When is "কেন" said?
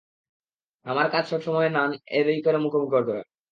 2.45-2.55